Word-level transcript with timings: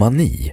Mytomani 0.00 0.52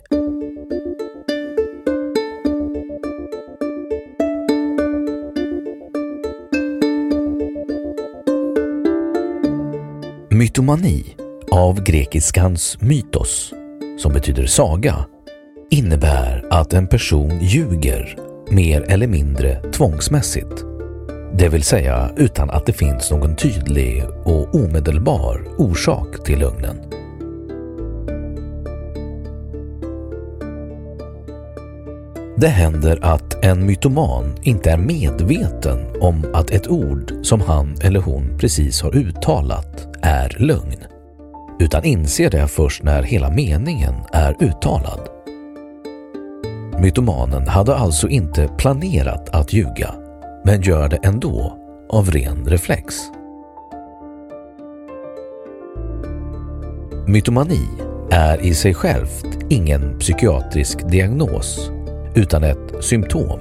Mytomani, 10.29 11.15
av 11.51 11.83
grekiskans 11.83 12.81
mytos, 12.81 13.53
som 13.99 14.13
betyder 14.13 14.45
saga, 14.45 15.05
innebär 15.69 16.45
att 16.49 16.73
en 16.73 16.87
person 16.87 17.39
ljuger 17.41 18.17
mer 18.49 18.81
eller 18.81 19.07
mindre 19.07 19.71
tvångsmässigt. 19.71 20.63
Det 21.33 21.49
vill 21.49 21.63
säga 21.63 22.11
utan 22.17 22.49
att 22.49 22.65
det 22.65 22.73
finns 22.73 23.11
någon 23.11 23.35
tydlig 23.35 24.03
och 24.25 24.55
omedelbar 24.55 25.47
orsak 25.57 26.23
till 26.25 26.39
lögnen. 26.39 26.96
Det 32.39 32.47
händer 32.47 32.99
att 33.01 33.45
en 33.45 33.65
mytoman 33.65 34.35
inte 34.41 34.71
är 34.71 34.77
medveten 34.77 36.01
om 36.01 36.25
att 36.33 36.51
ett 36.51 36.67
ord 36.67 37.13
som 37.23 37.41
han 37.41 37.75
eller 37.83 37.99
hon 37.99 38.37
precis 38.37 38.81
har 38.81 38.95
uttalat 38.95 39.87
är 40.01 40.35
lögn, 40.39 40.83
utan 41.59 41.83
inser 41.83 42.29
det 42.29 42.47
först 42.47 42.83
när 42.83 43.03
hela 43.03 43.29
meningen 43.29 43.93
är 44.11 44.43
uttalad. 44.43 44.99
Mytomanen 46.79 47.47
hade 47.47 47.75
alltså 47.75 48.07
inte 48.07 48.49
planerat 48.57 49.29
att 49.35 49.53
ljuga, 49.53 49.93
men 50.45 50.61
gör 50.61 50.89
det 50.89 50.99
ändå 51.03 51.57
av 51.89 52.11
ren 52.11 52.45
reflex. 52.45 52.95
Mytomani 57.07 57.67
är 58.11 58.45
i 58.45 58.53
sig 58.53 58.73
självt 58.73 59.25
ingen 59.49 59.99
psykiatrisk 59.99 60.89
diagnos 60.89 61.71
utan 62.17 62.43
ett 62.43 62.83
symptom. 62.83 63.39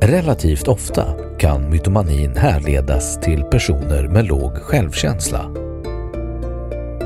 Relativt 0.00 0.68
ofta 0.68 1.04
kan 1.38 1.70
mytomanin 1.70 2.36
härledas 2.36 3.20
till 3.20 3.42
personer 3.42 4.08
med 4.08 4.26
låg 4.26 4.52
självkänsla. 4.56 5.50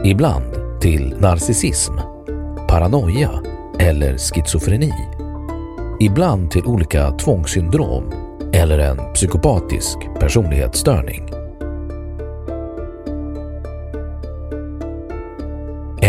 Ibland 0.05 0.81
till 0.81 1.15
narcissism, 1.19 1.93
paranoia 2.69 3.31
eller 3.78 4.19
schizofreni. 4.19 4.93
Ibland 6.01 6.51
till 6.51 6.65
olika 6.65 7.11
tvångssyndrom 7.11 8.12
eller 8.53 8.78
en 8.78 9.12
psykopatisk 9.15 9.99
personlighetsstörning. 10.21 11.40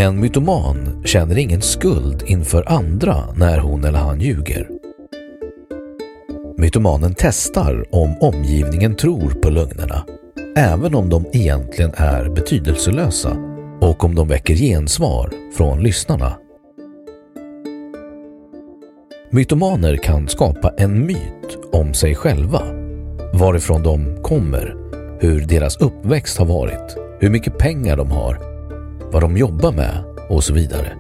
En 0.02 0.20
mytoman 0.20 1.04
känner 1.06 1.38
ingen 1.38 1.62
skuld 1.62 2.24
inför 2.28 2.72
andra 2.72 3.16
när 3.36 3.58
hon 3.58 3.84
eller 3.84 4.00
han 4.00 4.20
ljuger. 4.20 4.70
Mytomanen 6.58 7.16
testar 7.18 7.86
om 7.92 8.18
omgivningen 8.22 8.96
tror 8.96 9.30
på 9.30 9.50
lögnerna, 9.50 10.06
även 10.56 10.96
om 10.96 11.10
de 11.10 11.26
egentligen 11.34 11.92
är 11.96 12.30
betydelselösa 12.30 13.38
och 13.82 14.04
om 14.04 14.16
de 14.16 14.28
väcker 14.28 14.56
gensvar 14.56 15.32
från 15.58 15.84
lyssnarna. 15.84 16.38
Mytomaner 19.30 19.98
kan 19.98 20.28
skapa 20.28 20.74
en 20.78 21.06
myt 21.06 21.58
om 21.72 21.94
sig 21.94 22.16
själva, 22.16 22.62
varifrån 23.34 23.84
de 23.84 24.24
kommer, 24.24 24.76
hur 25.20 25.42
deras 25.42 25.78
uppväxt 25.78 26.38
har 26.38 26.46
varit, 26.46 26.98
hur 27.20 27.30
mycket 27.30 27.58
pengar 27.58 27.98
de 27.98 28.12
har, 28.12 28.51
vad 29.12 29.22
de 29.22 29.38
jobbar 29.38 29.72
med 29.72 30.04
och 30.30 30.44
så 30.44 30.54
vidare. 30.54 30.98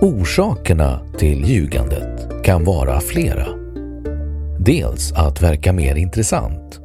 Orsakerna 0.00 1.00
till 1.18 1.44
ljugandet 1.44 2.44
kan 2.44 2.64
vara 2.64 3.00
flera. 3.00 3.46
Dels 4.58 5.12
att 5.12 5.42
verka 5.42 5.72
mer 5.72 5.94
intressant. 5.94 6.80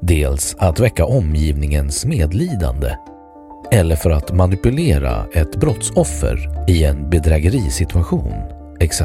Dels 0.00 0.56
att 0.58 0.80
väcka 0.80 1.04
omgivningens 1.06 2.04
medlidande. 2.04 2.96
Eller 3.72 3.96
för 3.96 4.10
att 4.10 4.32
manipulera 4.32 5.26
ett 5.34 5.56
brottsoffer 5.56 6.64
i 6.68 6.84
en 6.84 7.10
bedrägerisituation, 7.10 8.34
etc. 8.80 9.02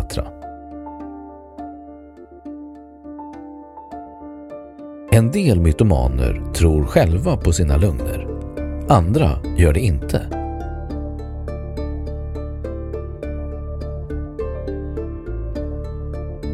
En 5.17 5.31
del 5.31 5.59
mytomaner 5.59 6.41
tror 6.53 6.85
själva 6.85 7.37
på 7.37 7.51
sina 7.51 7.77
lögner. 7.77 8.27
Andra 8.89 9.39
gör 9.57 9.73
det 9.73 9.79
inte. 9.79 10.21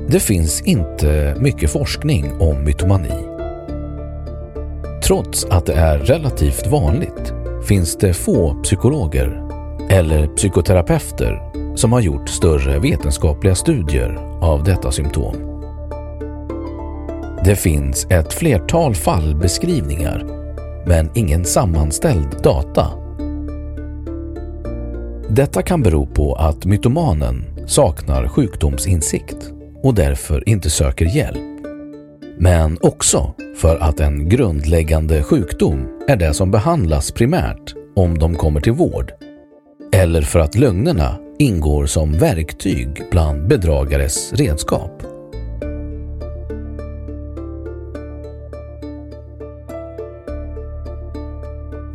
Det 0.07 0.19
finns 0.19 0.62
inte 0.62 1.35
mycket 1.40 1.72
forskning 1.72 2.31
om 2.40 2.63
mytomani. 2.63 3.24
Trots 5.03 5.45
att 5.45 5.65
det 5.65 5.74
är 5.74 6.00
relativt 6.00 6.68
vanligt 6.68 7.33
finns 7.68 7.98
det 7.98 8.13
få 8.13 8.54
psykologer 8.54 9.44
eller 9.89 10.27
psykoterapeuter 10.27 11.42
som 11.75 11.94
har 11.94 12.01
gjort 12.01 12.30
större 12.30 12.80
vetenskapliga 12.80 13.56
studier 13.56 14.39
av 14.42 14.63
detta 14.63 14.92
symptom. 14.92 15.52
Det 17.45 17.56
finns 17.56 18.07
ett 18.10 18.34
flertal 18.34 18.95
fallbeskrivningar 18.95 20.25
men 20.88 21.10
ingen 21.16 21.45
sammanställd 21.45 22.28
data. 22.44 22.88
Detta 25.30 25.62
kan 25.62 25.81
bero 25.81 26.06
på 26.06 26.36
att 26.36 26.66
mytomanen 26.66 27.45
saknar 27.68 28.28
sjukdomsinsikt 28.28 29.51
och 29.84 29.94
därför 29.94 30.50
inte 30.50 30.69
söker 30.69 31.06
hjälp. 31.06 31.66
Men 32.38 32.78
också 32.81 33.34
för 33.57 33.78
att 33.78 34.00
en 34.00 34.30
grundläggande 34.30 35.24
sjukdom 35.24 35.88
är 36.07 36.16
det 36.16 36.34
som 36.34 36.51
behandlas 36.51 37.12
primärt 37.12 37.75
om 37.96 38.19
de 38.19 38.36
kommer 38.36 38.62
till 38.62 38.74
vård. 38.74 39.12
Eller 39.94 40.22
för 40.22 40.39
att 40.39 40.56
lögnerna 40.56 41.16
ingår 41.39 41.86
som 41.86 42.12
verktyg 42.12 43.04
bland 43.12 43.48
bedragares 43.48 44.34
redskap. 44.34 45.12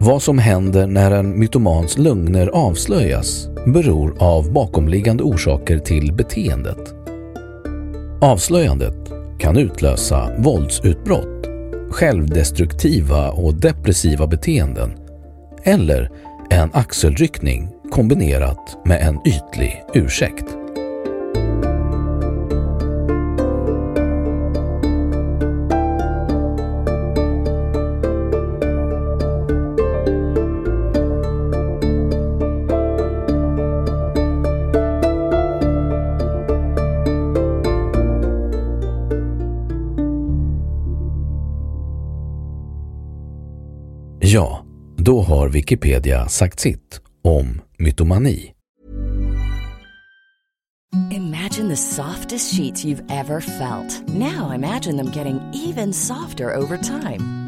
Vad 0.08 0.22
som 0.22 0.38
händer 0.38 0.87
när 0.87 1.10
en 1.10 1.38
mytomans 1.38 1.99
lögner 1.99 2.46
avslöjas 2.46 3.49
beror 3.66 4.16
av 4.19 4.52
bakomliggande 4.52 5.22
orsaker 5.22 5.78
till 5.78 6.12
beteendet. 6.12 6.94
Avslöjandet 8.20 8.96
kan 9.38 9.56
utlösa 9.56 10.31
våldsutbrott, 10.38 11.46
självdestruktiva 11.90 13.31
och 13.31 13.55
depressiva 13.55 14.26
beteenden 14.26 14.90
eller 15.62 16.10
en 16.50 16.70
axelryckning 16.72 17.69
kombinerat 17.90 18.78
med 18.84 19.00
en 19.08 19.19
ytlig 19.26 19.84
ursäkt. 19.94 20.44
Har 45.38 45.49
Wikipedia 45.49 46.29
sagt 46.29 46.61
sitt 46.61 47.00
om 47.25 47.61
mytomani. 47.79 48.52
Imagine 51.11 51.69
the 51.69 51.76
softest 51.76 52.55
sheets 52.55 52.85
you've 52.85 53.02
ever 53.11 53.40
felt. 53.40 54.08
Now 54.08 54.50
imagine 54.55 54.96
them 54.96 55.11
getting 55.11 55.40
even 55.55 55.93
softer 55.93 56.55
over 56.55 56.76
time. 56.76 57.48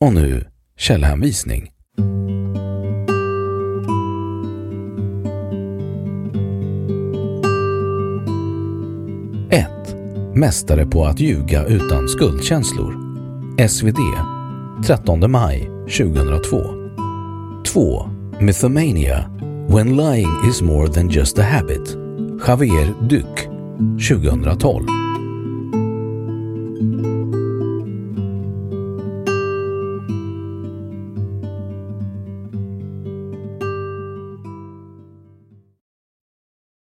Och 0.00 0.12
nu 0.12 0.46
källhänvisning. 0.76 1.70
Mästare 10.40 10.86
på 10.86 11.06
att 11.06 11.20
ljuga 11.20 11.66
utan 11.66 12.08
skuldkänslor. 12.08 12.96
SvD 13.68 13.98
13 14.86 15.30
maj 15.30 15.70
2002. 15.98 16.62
2. 17.66 18.10
Mythomania 18.40 19.30
When 19.68 19.96
lying 19.96 20.48
is 20.50 20.62
more 20.62 20.88
than 20.92 21.08
just 21.08 21.38
a 21.38 21.42
habit. 21.42 21.96
Javier 22.46 23.08
Duc 23.08 23.48
2012. 24.08 24.99